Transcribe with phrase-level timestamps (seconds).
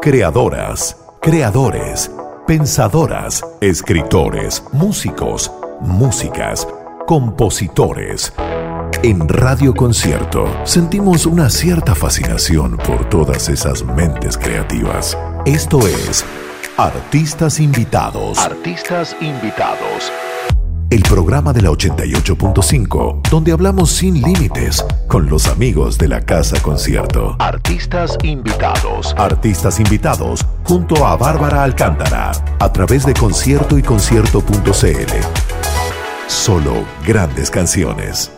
[0.00, 2.08] Creadoras, creadores,
[2.46, 6.68] pensadoras, escritores, músicos, músicas,
[7.04, 8.32] compositores.
[9.02, 15.18] En Radio Concierto sentimos una cierta fascinación por todas esas mentes creativas.
[15.44, 16.24] Esto es
[16.76, 18.38] Artistas Invitados.
[18.38, 20.12] Artistas invitados.
[20.90, 26.58] El programa de la 88.5, donde hablamos sin límites con los amigos de la Casa
[26.62, 27.36] Concierto.
[27.38, 29.14] Artistas invitados.
[29.18, 35.12] Artistas invitados junto a Bárbara Alcántara a través de concierto y concierto.cl.
[36.26, 36.72] Solo
[37.06, 38.30] grandes canciones.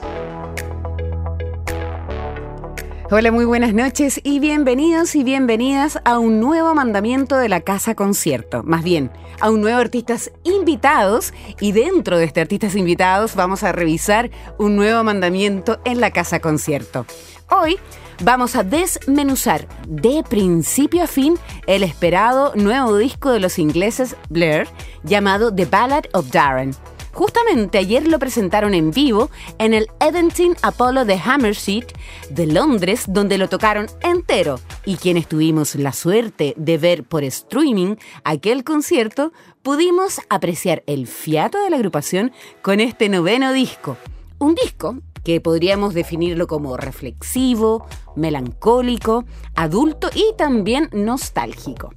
[3.13, 7.97] Hola, muy buenas noches y bienvenidos y bienvenidas a un nuevo mandamiento de la Casa
[7.97, 8.63] Concierto.
[8.63, 9.11] Más bien,
[9.41, 14.77] a un nuevo artistas invitados y dentro de este artistas invitados vamos a revisar un
[14.77, 17.05] nuevo mandamiento en la Casa Concierto.
[17.51, 17.81] Hoy
[18.23, 21.35] vamos a desmenuzar de principio a fin
[21.67, 24.69] el esperado nuevo disco de los ingleses Blair
[25.03, 26.77] llamado The Ballad of Darren
[27.13, 31.93] Justamente ayer lo presentaron en vivo en el Edenton Apollo de Hammersmith
[32.31, 34.61] de Londres, donde lo tocaron entero.
[34.85, 41.63] Y quienes tuvimos la suerte de ver por streaming aquel concierto, pudimos apreciar el fiato
[41.63, 43.97] de la agrupación con este noveno disco.
[44.39, 51.93] Un disco que podríamos definirlo como reflexivo, melancólico, adulto y también nostálgico.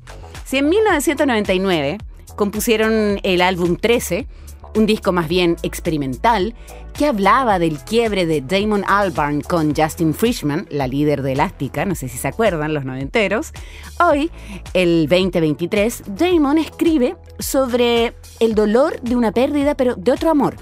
[0.46, 1.98] Si en 1999
[2.36, 4.28] compusieron el álbum 13,
[4.76, 6.54] un disco más bien experimental
[6.94, 11.96] que hablaba del quiebre de Damon Albarn con Justin Frischman, la líder de Elástica, no
[11.96, 13.52] sé si se acuerdan los noventeros.
[14.00, 14.32] Hoy,
[14.74, 20.56] el 2023, Damon escribe sobre el dolor de una pérdida, pero de otro amor.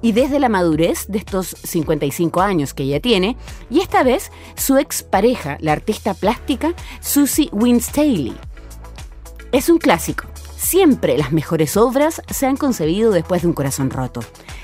[0.00, 3.36] Y desde la madurez de estos 55 años que ella tiene,
[3.70, 8.34] y esta vez su expareja, la artista plástica Susie Winnstaley.
[9.52, 10.33] Es un clásico
[10.64, 14.20] Siempre las mejores obras se han concebido después de un corazón roto.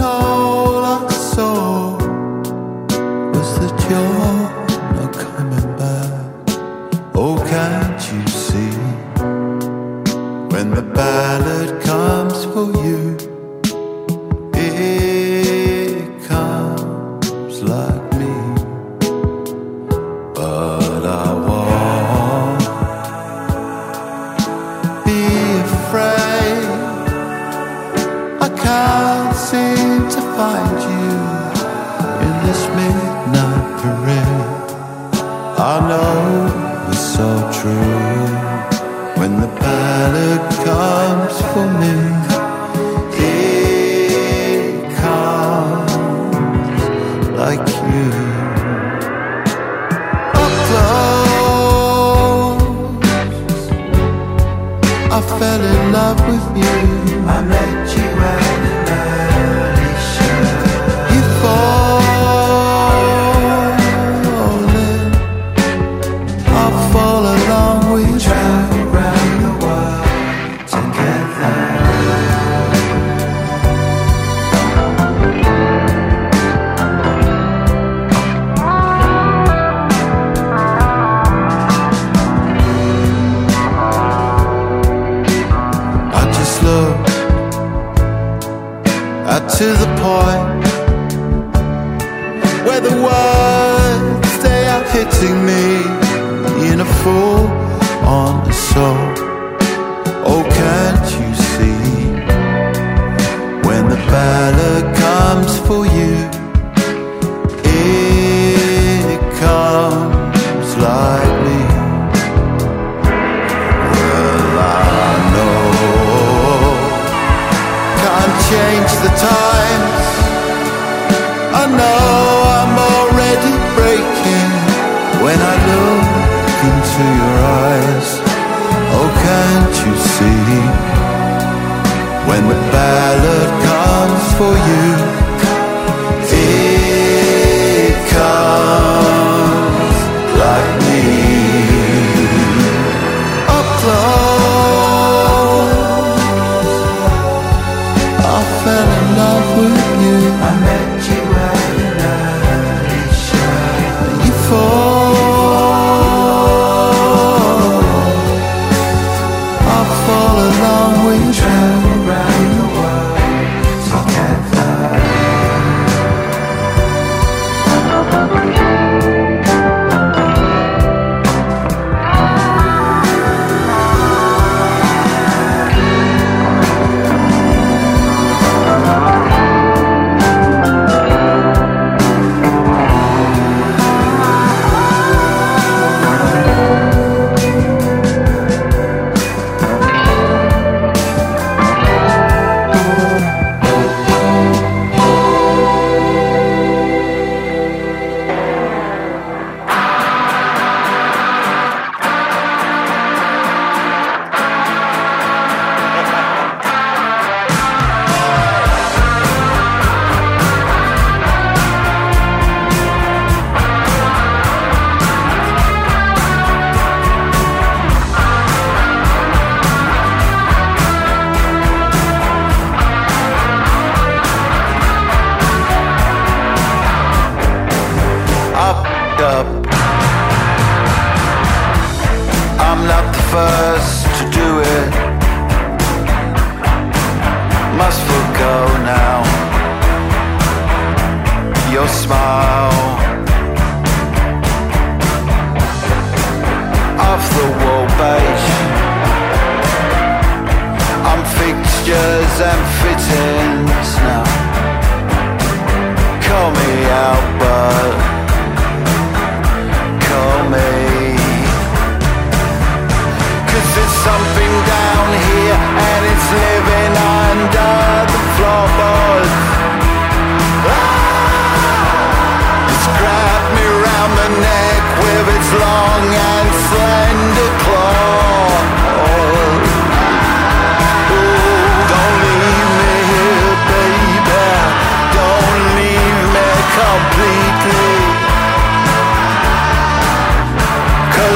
[0.00, 1.96] all I saw
[3.32, 4.48] was that you're
[4.98, 6.24] not coming back.
[7.14, 8.76] Oh, can't you see
[10.54, 13.27] when the ballad comes for you?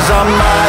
[0.02, 0.61] cause I'm not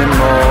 [0.00, 0.49] anymore.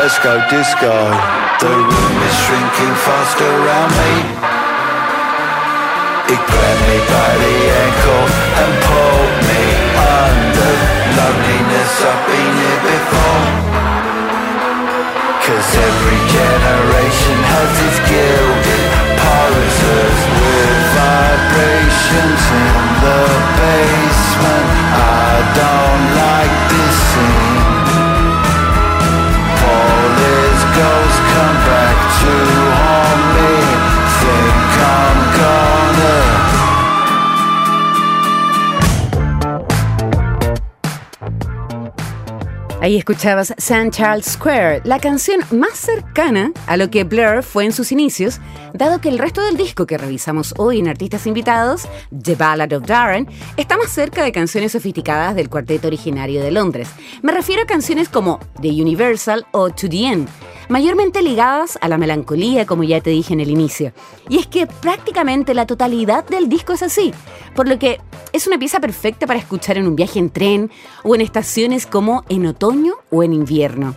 [0.00, 0.96] Tesco disco.
[1.60, 4.12] The room is shrinking fast around me.
[6.32, 8.26] It grabbed me by the ankle
[8.64, 9.62] and pulled me
[10.24, 10.72] under.
[11.20, 13.48] Loneliness, I've been here before.
[15.44, 18.88] Cause every generation has its gilded
[19.20, 23.20] pulses with vibrations in the
[23.60, 24.68] basement.
[24.96, 27.59] I don't like this scene.
[30.80, 32.49] Ghosts come back to
[42.90, 43.90] Ahí escuchabas St.
[43.92, 48.40] Charles Square, la canción más cercana a lo que Blur fue en sus inicios,
[48.74, 52.88] dado que el resto del disco que revisamos hoy en Artistas Invitados, The Ballad of
[52.88, 56.88] Darren, está más cerca de canciones sofisticadas del cuarteto originario de Londres.
[57.22, 60.28] Me refiero a canciones como The Universal o To the End,
[60.68, 63.92] mayormente ligadas a la melancolía, como ya te dije en el inicio.
[64.28, 67.14] Y es que prácticamente la totalidad del disco es así,
[67.54, 68.00] por lo que
[68.32, 70.70] es una pieza perfecta para escuchar en un viaje en tren
[71.04, 72.79] o en estaciones como en otoño
[73.10, 73.94] o en invierno.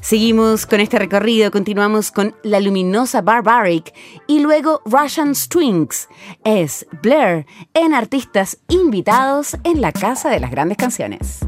[0.00, 3.92] Seguimos con este recorrido, continuamos con la luminosa Barbaric
[4.28, 6.08] y luego Russian Strings.
[6.44, 11.40] Es Blair en artistas invitados en la Casa de las Grandes Canciones.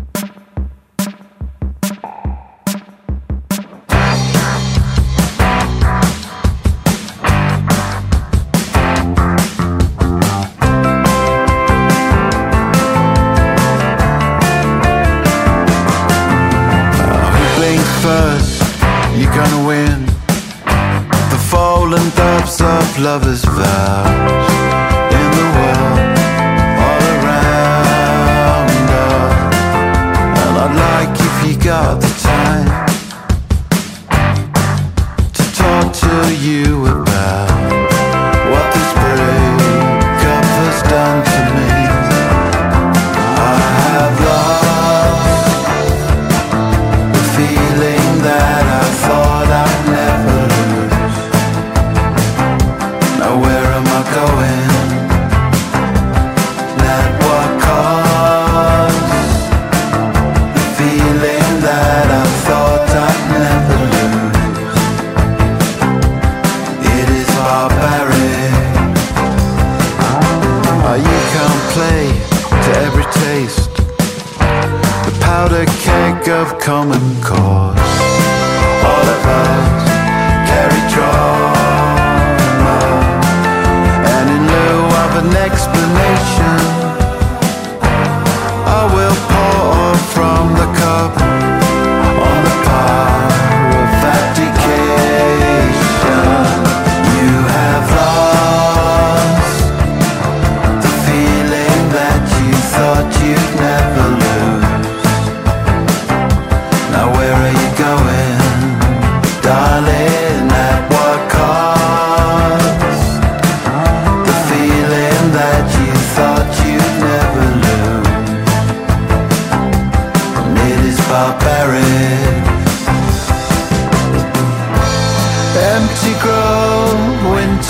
[22.60, 24.50] Of lovers' vows
[25.18, 26.18] in the world
[26.84, 29.54] all around us.
[30.44, 32.68] And I'd like if you got the time
[35.34, 36.97] to talk to you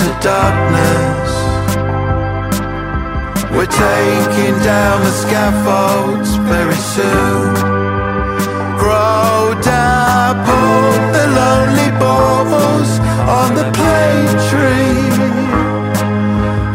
[0.01, 1.31] into darkness.
[3.51, 7.55] We're taking down the scaffolds very soon.
[8.79, 12.91] Grow up all the lonely balls
[13.39, 15.07] on the plane tree.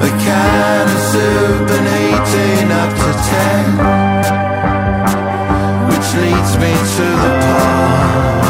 [0.01, 3.65] A can of soup and eating up to ten,
[5.89, 8.43] which leads me to the pond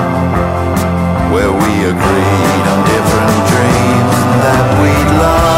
[1.34, 4.13] where we agreed on different dreams
[4.44, 5.53] that we'd love.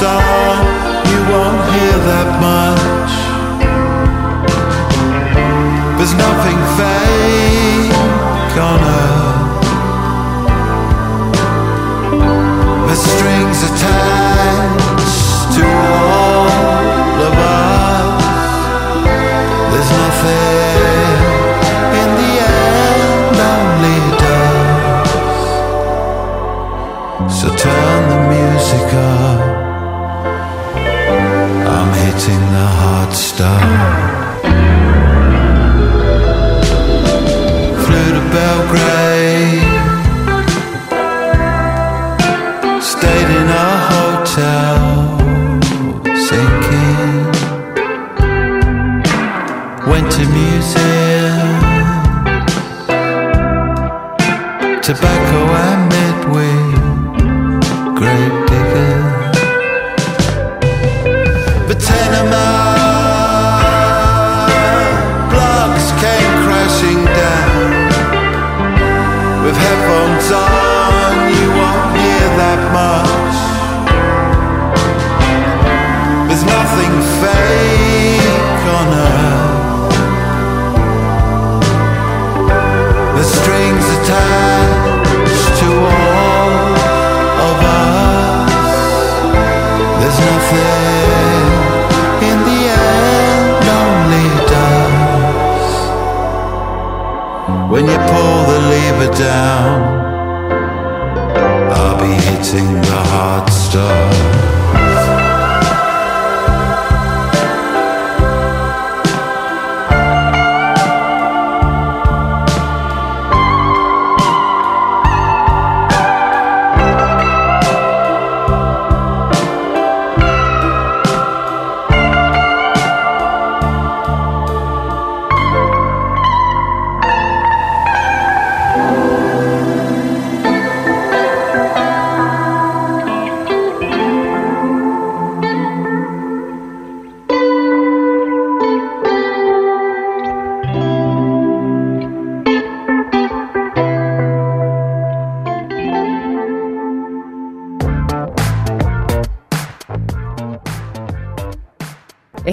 [0.00, 2.61] On, you won't hear that much.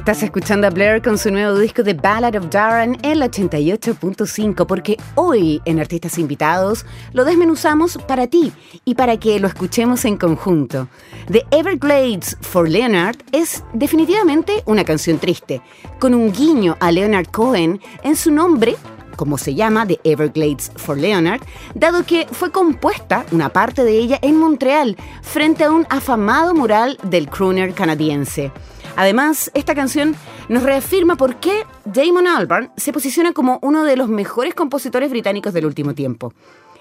[0.09, 4.65] Estás escuchando a Blair con su nuevo disco The Ballad of Darren en el 88.5
[4.65, 8.51] porque hoy en Artistas Invitados lo desmenuzamos para ti
[8.85, 10.87] y para que lo escuchemos en conjunto.
[11.31, 15.61] The Everglades for Leonard es definitivamente una canción triste,
[15.99, 18.77] con un guiño a Leonard Cohen en su nombre
[19.19, 21.41] como se llama, The Everglades for Leonard,
[21.75, 26.97] dado que fue compuesta una parte de ella en Montreal, frente a un afamado mural
[27.03, 28.53] del crooner canadiense.
[28.95, 30.15] Además, esta canción
[30.47, 35.53] nos reafirma por qué Damon Albarn se posiciona como uno de los mejores compositores británicos
[35.53, 36.33] del último tiempo.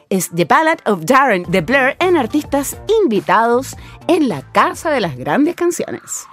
[0.09, 3.75] Es The Ballad of Darren de Blair en artistas invitados
[4.07, 6.25] en la Casa de las Grandes Canciones.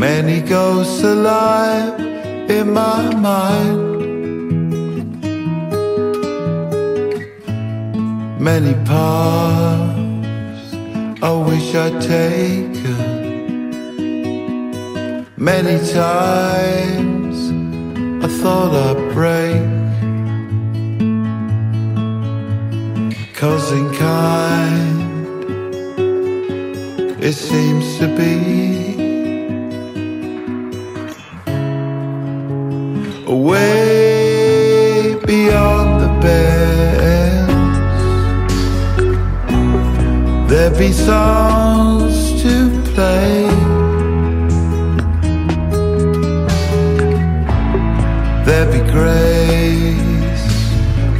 [0.00, 2.00] Many ghosts alive
[2.48, 4.00] in my mind.
[8.40, 10.74] Many paths
[11.22, 12.96] I wish I'd taken.
[15.36, 17.36] Many times
[18.24, 19.68] I thought I'd break.
[23.34, 24.98] Cause in kind
[27.22, 28.99] it seems to be
[33.34, 37.50] way beyond the bends.
[40.50, 43.48] There be songs to play.
[48.44, 50.46] There be grace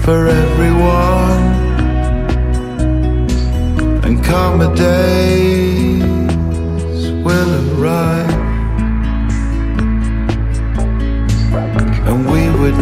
[0.05, 1.45] for everyone,
[4.05, 5.50] and come a days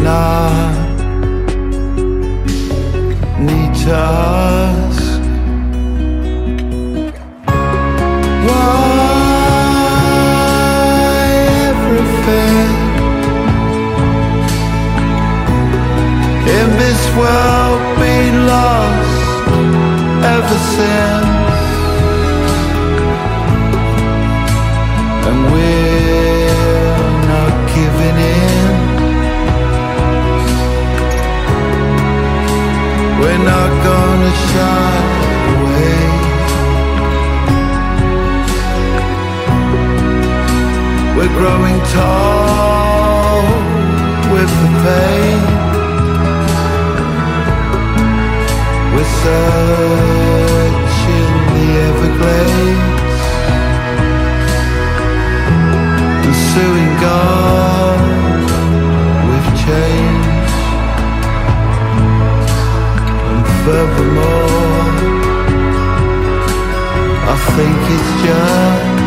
[0.09, 0.79] not
[8.47, 8.79] why
[11.69, 12.71] everything?
[16.57, 19.47] In this world been lost
[20.35, 21.28] ever since
[33.59, 34.91] not gonna shy
[35.53, 36.01] away.
[41.15, 43.43] We're growing tall
[44.33, 45.41] with the pain.
[48.93, 53.17] We're searching the Everglades
[56.25, 57.68] and suing God
[63.71, 64.89] And furthermore,
[67.27, 68.98] I think it's just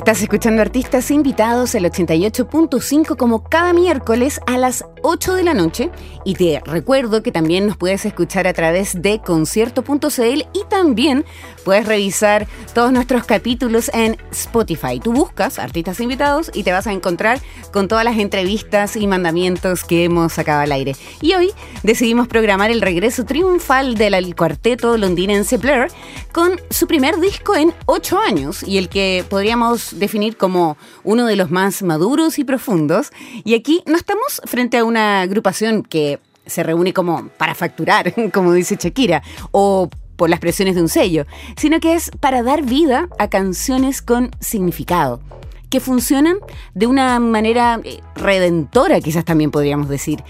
[0.00, 5.90] Estás escuchando artistas invitados el 88.5 como cada miércoles a las 8 de la noche
[6.24, 11.24] y te recuerdo que también nos puedes escuchar a través de concierto.cl y también
[11.64, 15.00] puedes revisar todos nuestros capítulos en Spotify.
[15.02, 17.40] Tú buscas artistas invitados y te vas a encontrar
[17.72, 20.94] con todas las entrevistas y mandamientos que hemos sacado al aire.
[21.20, 25.88] Y hoy decidimos programar el regreso triunfal del cuarteto londinense Blur
[26.32, 31.36] con su primer disco en 8 años y el que podríamos definir como uno de
[31.36, 33.10] los más maduros y profundos.
[33.44, 38.52] Y aquí no estamos frente a una agrupación que se reúne como para facturar, como
[38.52, 39.22] dice Shakira,
[39.52, 41.24] o por las presiones de un sello,
[41.56, 45.22] sino que es para dar vida a canciones con significado,
[45.70, 46.36] que funcionan
[46.74, 50.22] de una manera eh, redentora, quizás también podríamos decir.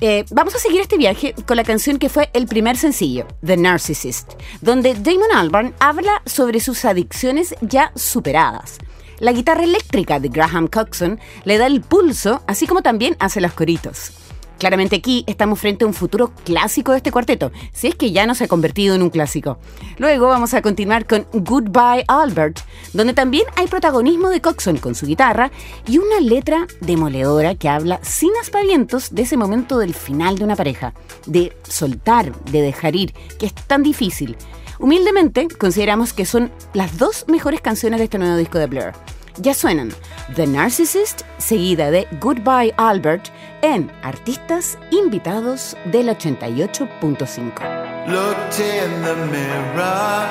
[0.00, 3.56] Eh, vamos a seguir este viaje con la canción que fue el primer sencillo, The
[3.56, 8.78] Narcissist, donde Damon Albarn habla sobre sus adicciones ya superadas.
[9.18, 13.54] La guitarra eléctrica de Graham Coxon le da el pulso, así como también hace los
[13.54, 14.12] coritos.
[14.58, 18.26] Claramente aquí estamos frente a un futuro clásico de este cuarteto, si es que ya
[18.26, 19.58] no se ha convertido en un clásico.
[19.98, 22.60] Luego vamos a continuar con Goodbye Albert,
[22.94, 25.50] donde también hay protagonismo de Coxon con su guitarra
[25.86, 30.56] y una letra demoledora que habla sin aspavientos de ese momento del final de una
[30.56, 30.94] pareja,
[31.26, 34.36] de soltar, de dejar ir, que es tan difícil.
[34.78, 38.92] Humildemente consideramos que son las dos mejores canciones de este nuevo disco de Blur
[39.38, 39.92] ya suenan
[40.34, 43.30] The Narcissist, seguida de Goodbye Albert,
[43.62, 48.06] en Artistas Invitados del 88.5.
[48.08, 50.28] Looked in the mirror,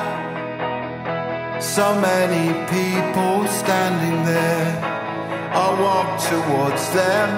[1.60, 4.80] so many people standing there.
[5.54, 7.30] I walked towards them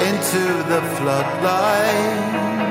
[0.00, 2.67] into the floodlight.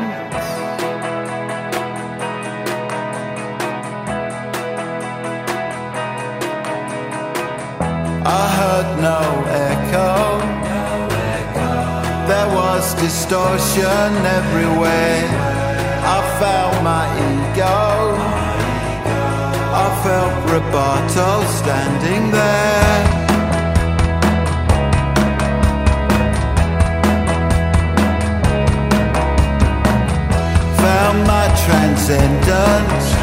[8.29, 9.21] I heard no
[9.71, 10.13] echo.
[12.27, 14.09] There was distortion
[14.39, 15.27] everywhere.
[16.15, 17.79] I felt my ego.
[19.83, 21.29] I felt Roberto
[21.61, 23.27] standing there.
[31.67, 33.16] transcendence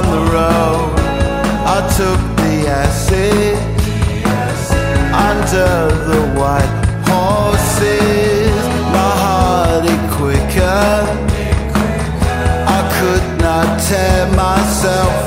[0.00, 0.92] on the road.
[1.76, 3.56] I took the acid
[5.28, 5.72] under
[6.10, 6.74] the white
[7.08, 8.54] horses.
[8.96, 10.94] My heart it quicker.
[12.76, 15.19] I could not tear myself.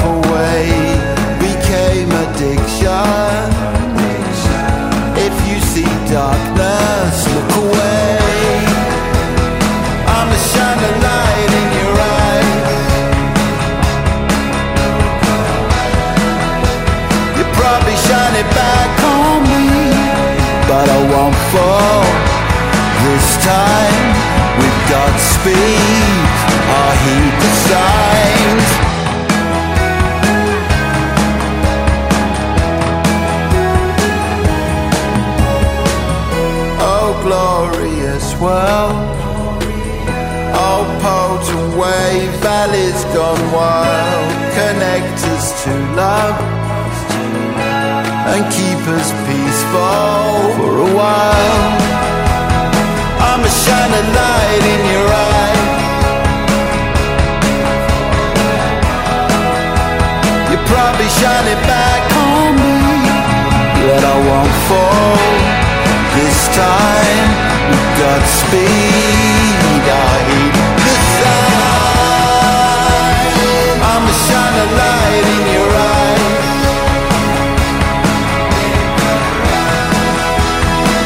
[36.80, 38.96] Oh, glorious world.
[40.56, 40.86] Oh,
[43.14, 44.32] gone wild.
[44.54, 46.40] Connect us to love
[48.32, 51.93] and keep us peaceful for a while.
[68.28, 70.58] speed I hate
[73.92, 76.34] I'm shine light in your eyes.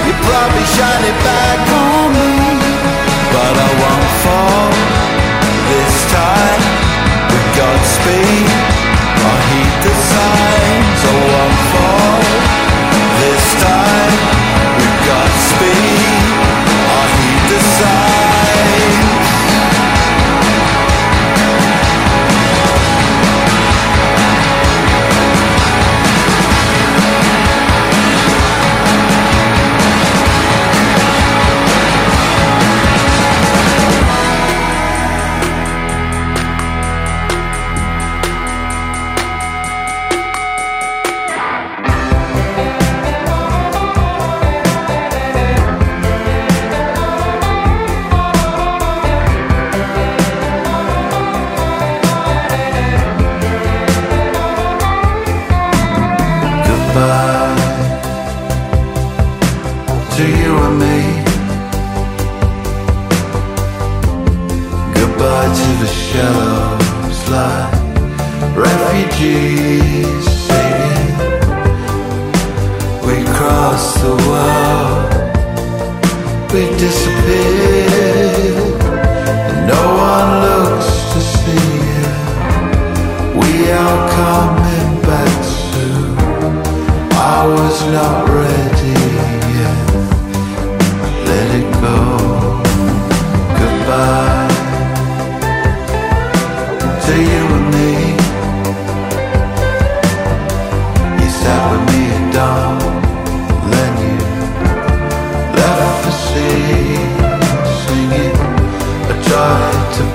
[0.07, 2.31] You probably shine it back on me
[3.33, 4.71] But I won't fall
[5.71, 6.61] this time.
[7.31, 8.46] With Godspeed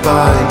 [0.03, 0.41] goodbye.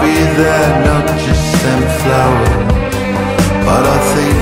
[0.00, 2.72] Be there, not just send flowers,
[3.66, 4.39] but I think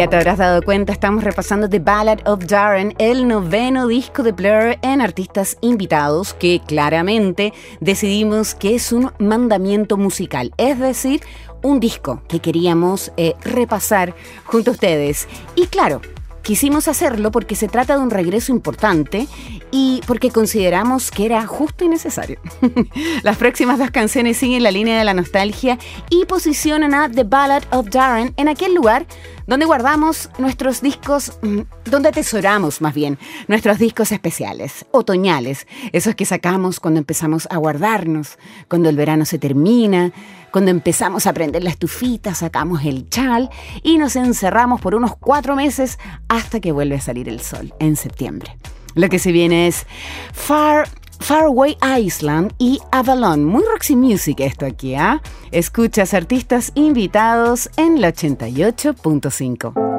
[0.00, 4.32] ya te habrás dado cuenta, estamos repasando The Ballad of Darren, el noveno disco de
[4.32, 11.20] Blur en artistas invitados, que claramente decidimos que es un mandamiento musical, es decir,
[11.62, 14.14] un disco que queríamos eh, repasar
[14.46, 15.28] junto a ustedes.
[15.54, 16.00] Y claro,
[16.42, 19.28] Quisimos hacerlo porque se trata de un regreso importante
[19.70, 22.40] y porque consideramos que era justo y necesario.
[23.22, 27.62] Las próximas dos canciones siguen la línea de la nostalgia y posicionan a The Ballad
[27.72, 29.06] of Darren en aquel lugar
[29.50, 36.24] donde guardamos nuestros discos, mm, donde atesoramos más bien nuestros discos especiales, otoñales, esos que
[36.24, 40.12] sacamos cuando empezamos a guardarnos, cuando el verano se termina,
[40.52, 43.50] cuando empezamos a prender la estufita, sacamos el chal
[43.82, 47.96] y nos encerramos por unos cuatro meses hasta que vuelve a salir el sol en
[47.96, 48.56] septiembre.
[48.94, 49.84] Lo que se viene es
[50.32, 50.88] Far
[51.20, 53.44] Faraway Island y Avalon.
[53.44, 55.22] Muy Roxy Music esto aquí, ¿ah?
[55.52, 59.90] Escuchas artistas invitados en la 88.5.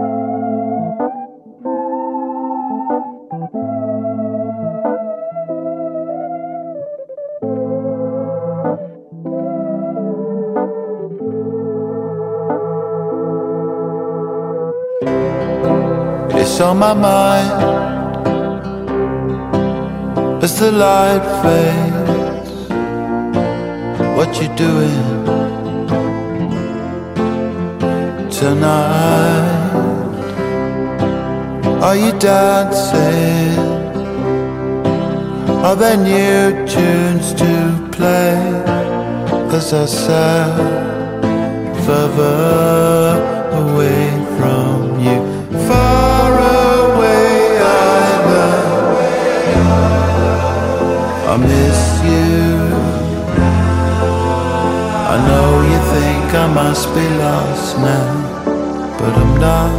[16.33, 17.80] It's on
[20.43, 22.51] as the light fades.
[24.17, 25.25] What you doing
[28.29, 29.61] tonight?
[31.85, 33.59] Are you dancing?
[35.65, 38.33] Are there new tunes to play?
[39.53, 40.55] As I sat
[41.85, 43.40] further
[56.33, 59.71] I must be lost now, but I'm not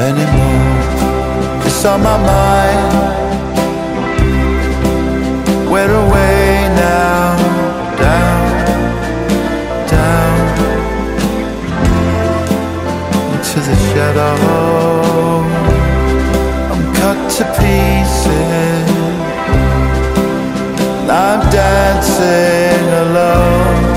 [0.00, 1.66] anymore.
[1.66, 2.94] It's on my mind.
[5.70, 7.36] Where away now,
[7.98, 8.66] down,
[9.86, 10.40] down
[13.34, 14.36] into the shadow.
[16.72, 19.03] I'm cut to pieces.
[21.34, 23.93] I'm dancing alone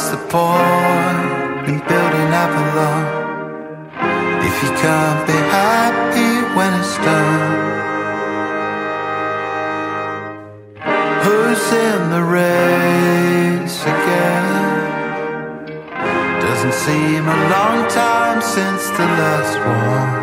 [0.00, 3.06] What's the point in building up alone
[4.48, 7.52] if you can't be happy when it's done?
[11.22, 14.48] Who's in the race again?
[16.46, 20.16] Doesn't seem a long time since the last one.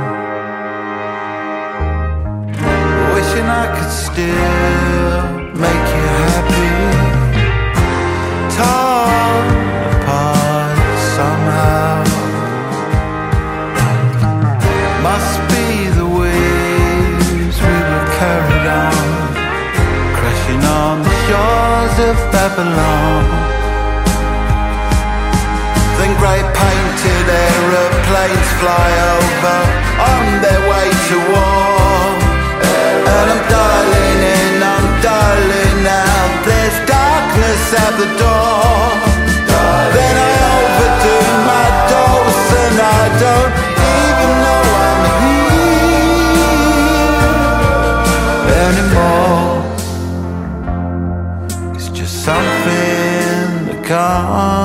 [3.13, 5.21] Wishing I could still
[5.53, 6.96] make you happy
[22.59, 22.65] of
[25.97, 29.59] Then great painted aeroplanes fly over
[30.01, 32.01] on their way to war.
[33.13, 36.45] And I'm dialing in, I'm dialing out.
[36.45, 38.66] There's darkness at the door.
[53.87, 54.56] come.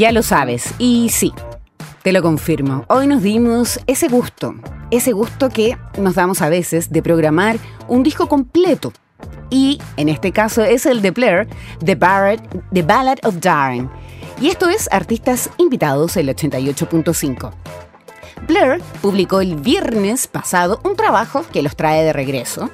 [0.00, 1.30] Ya lo sabes, y sí,
[2.02, 2.86] te lo confirmo.
[2.88, 4.54] Hoy nos dimos ese gusto,
[4.90, 8.94] ese gusto que nos damos a veces de programar un disco completo.
[9.50, 11.48] Y en este caso es el de Blair,
[11.84, 12.40] The Ballad,
[12.72, 13.90] The Ballad of Darren.
[14.40, 17.52] Y esto es Artistas Invitados, el 88.5.
[18.48, 22.70] Blair publicó el viernes pasado un trabajo que los trae de regreso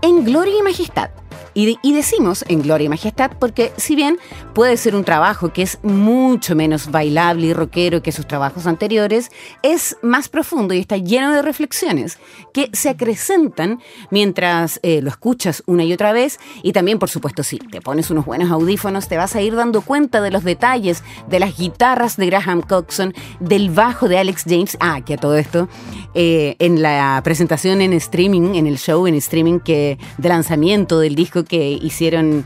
[0.00, 1.10] en Gloria y Majestad.
[1.54, 4.18] Y, de- y decimos en Gloria y Majestad porque si bien
[4.54, 9.30] puede ser un trabajo que es mucho menos bailable y rockero que sus trabajos anteriores,
[9.62, 12.18] es más profundo y está lleno de reflexiones
[12.54, 13.80] que se acrecentan
[14.10, 18.10] mientras eh, lo escuchas una y otra vez y también, por supuesto, si te pones
[18.10, 22.16] unos buenos audífonos, te vas a ir dando cuenta de los detalles de las guitarras
[22.16, 24.76] de Graham Coxon, del bajo de Alex James.
[24.80, 25.68] Ah, que a todo esto,
[26.14, 31.14] eh, en la presentación en streaming, en el show en streaming que de lanzamiento del
[31.14, 32.44] disco que hicieron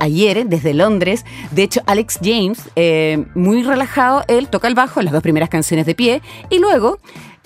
[0.00, 1.24] ayer desde Londres.
[1.50, 5.86] De hecho, Alex James, eh, muy relajado, él toca el bajo las dos primeras canciones
[5.86, 6.98] de pie y luego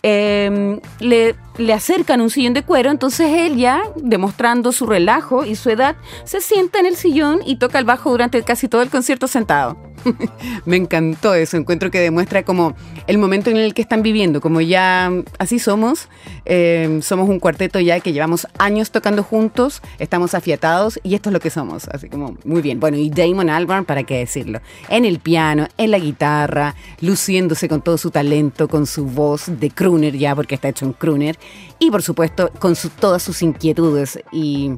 [0.03, 5.56] eh, le le acercan un sillón de cuero, entonces él ya, demostrando su relajo y
[5.56, 8.90] su edad, se sienta en el sillón y toca el bajo durante casi todo el
[8.90, 9.76] concierto sentado.
[10.64, 12.74] Me encantó eso, encuentro que demuestra como
[13.06, 16.09] el momento en el que están viviendo, como ya así somos,
[16.44, 21.32] eh, somos un cuarteto ya que llevamos años tocando juntos, estamos afiatados y esto es
[21.32, 22.80] lo que somos, así como muy bien.
[22.80, 27.82] Bueno, y Damon Albarn, para qué decirlo, en el piano, en la guitarra, luciéndose con
[27.82, 31.38] todo su talento, con su voz de crooner ya, porque está hecho un crooner,
[31.78, 34.72] y por supuesto con todas sus inquietudes y,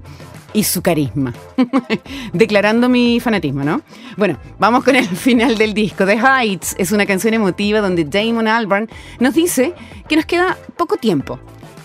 [0.62, 1.32] su carisma.
[2.32, 3.82] Declarando mi fanatismo, ¿no?
[4.16, 6.04] Bueno, vamos con el final del disco.
[6.04, 8.88] The Heights es una canción emotiva donde Damon Albarn
[9.20, 9.74] nos dice
[10.08, 11.38] que nos queda poco tiempo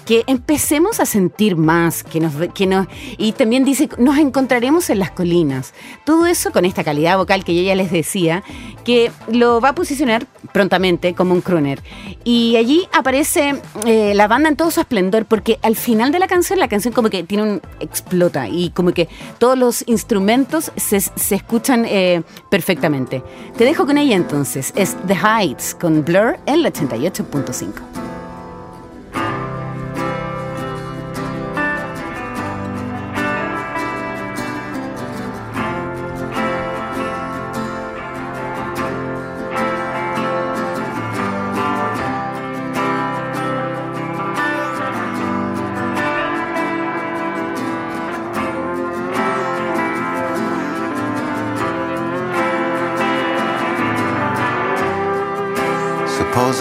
[0.06, 2.88] que empecemos a sentir más, que nos, que nos,
[3.18, 5.74] y también dice, nos encontraremos en las colinas.
[6.06, 8.44] Todo eso con esta calidad vocal que yo ya les decía,
[8.84, 11.82] que lo va a posicionar prontamente como un crooner.
[12.24, 16.28] Y allí aparece eh, la banda en todo su esplendor, porque al final de la
[16.28, 21.00] canción, la canción como que tiene un, explota y como que todos los instrumentos se,
[21.00, 23.24] se escuchan eh, perfectamente.
[23.58, 28.15] Te dejo con ella entonces, es The Heights con Blur en la 88.5.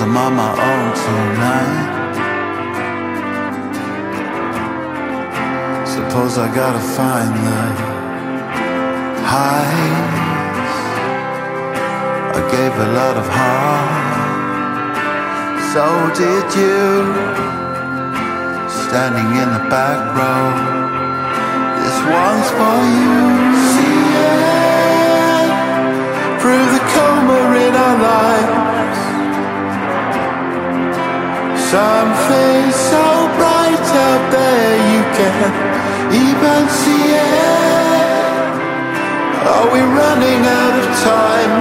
[0.01, 1.95] I'm on my own tonight.
[5.87, 7.63] Suppose I gotta find the
[9.23, 10.25] highs.
[12.35, 14.35] I gave a lot of heart.
[15.73, 15.85] So
[16.19, 16.83] did you.
[18.69, 20.47] Standing in the back row.
[21.79, 23.19] This one's for you.
[23.75, 25.49] See it
[26.41, 28.74] through the coma in our lives.
[31.71, 33.05] Something so
[33.37, 35.57] bright out there you can't
[36.13, 38.15] even see it.
[39.53, 41.55] Are we running out of time?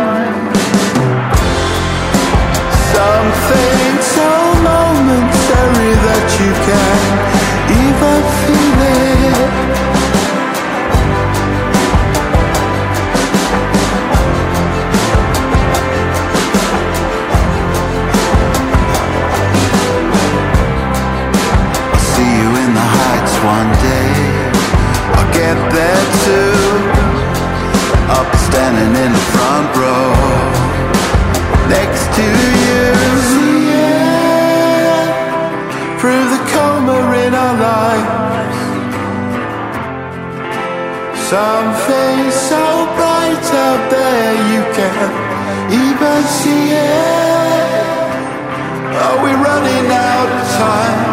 [2.93, 4.29] Something so
[4.69, 7.19] momentary that you can't
[7.87, 9.92] even feel it.
[23.43, 24.11] One day
[25.15, 26.55] I'll get there too.
[28.13, 30.13] I'll be standing in the front row
[31.67, 32.27] Next to
[32.63, 32.83] you.
[33.71, 34.99] Yeah,
[35.99, 38.59] Through the coma in our lives.
[41.33, 42.63] Something so
[42.95, 45.15] bright out there you can't
[45.83, 47.83] even see it.
[49.03, 51.12] Are we running out of time?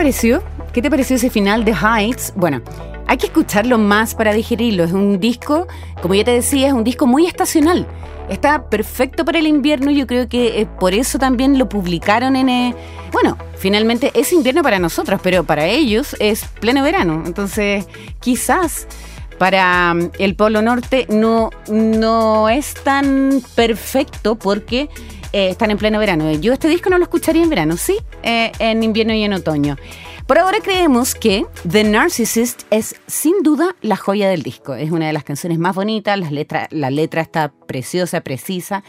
[0.00, 0.42] Pareció?
[0.72, 2.32] ¿Qué te pareció ese final de Heights?
[2.34, 2.62] Bueno,
[3.06, 4.84] hay que escucharlo más para digerirlo.
[4.84, 5.68] Es un disco,
[6.00, 7.86] como ya te decía, es un disco muy estacional.
[8.30, 9.90] Está perfecto para el invierno.
[9.90, 12.48] Yo creo que eh, por eso también lo publicaron en.
[12.48, 12.74] Eh,
[13.12, 17.22] bueno, finalmente es invierno para nosotros, pero para ellos es pleno verano.
[17.26, 17.86] Entonces,
[18.20, 18.86] quizás
[19.36, 24.88] para mm, el Polo Norte no, no es tan perfecto porque
[25.32, 26.30] eh, están en pleno verano.
[26.32, 29.76] Yo este disco no lo escucharía en verano, sí, eh, en invierno y en otoño.
[30.26, 34.74] Por ahora creemos que The Narcissist es sin duda la joya del disco.
[34.74, 36.30] Es una de las canciones más bonitas, las
[36.70, 38.84] la letra está preciosa, precisa,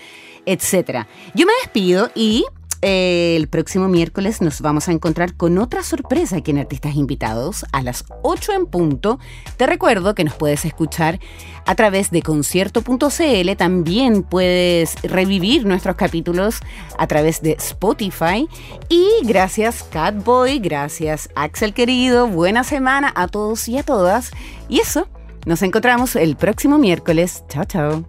[0.45, 1.07] etc.
[1.33, 2.45] Yo me despido y
[2.81, 7.65] eh, el próximo miércoles nos vamos a encontrar con otra sorpresa aquí en Artistas Invitados
[7.71, 9.19] a las 8 en punto.
[9.57, 11.19] Te recuerdo que nos puedes escuchar
[11.65, 13.55] a través de concierto.cl.
[13.55, 16.59] También puedes revivir nuestros capítulos
[16.97, 18.49] a través de Spotify.
[18.89, 24.31] Y gracias Catboy, gracias Axel querido, buena semana a todos y a todas.
[24.69, 25.07] Y eso,
[25.45, 27.43] nos encontramos el próximo miércoles.
[27.47, 28.05] Chao, chao.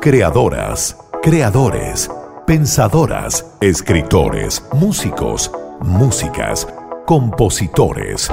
[0.00, 2.10] Creadoras, creadores,
[2.46, 6.66] pensadoras, escritores, músicos, músicas,
[7.06, 8.30] compositores.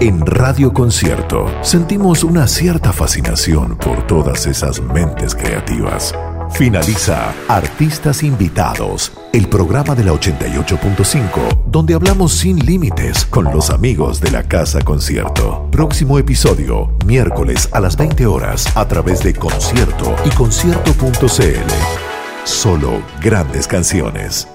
[0.00, 6.12] En Radio Concierto sentimos una cierta fascinación por todas esas mentes creativas.
[6.50, 14.20] Finaliza Artistas Invitados, el programa de la 88.5, donde hablamos sin límites con los amigos
[14.20, 15.68] de la Casa Concierto.
[15.70, 22.13] Próximo episodio, miércoles a las 20 horas, a través de Concierto y concierto.cl.
[22.44, 24.46] Solo grandes canciones.